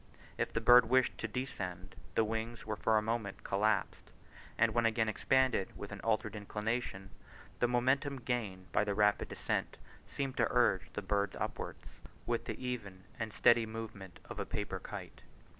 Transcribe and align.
If 0.35 0.51
the 0.51 0.61
bird 0.61 0.89
wished 0.89 1.19
to 1.19 1.27
descend, 1.27 1.95
the 2.15 2.23
wings 2.23 2.65
were 2.65 2.75
for 2.75 2.97
a 2.97 3.03
moment 3.03 3.43
collapsed; 3.43 4.09
and 4.57 4.73
when 4.73 4.87
again 4.87 5.07
expanded 5.07 5.77
with 5.77 5.91
an 5.91 5.99
altered 5.99 6.35
inclination, 6.35 7.11
the 7.59 7.67
momentum 7.67 8.17
gained 8.17 8.71
by 8.71 8.83
the 8.83 8.95
rapid 8.95 9.29
descent 9.29 9.77
seemed 10.07 10.37
to 10.37 10.47
urge 10.49 10.91
the 10.93 11.03
bird 11.03 11.35
upwards 11.39 11.85
with 12.25 12.45
the 12.45 12.57
even 12.59 13.03
and 13.19 13.31
steady 13.31 13.67
movement 13.67 14.17
of 14.27 14.39
a 14.39 14.43
paper 14.47 14.79
kite. 14.79 15.21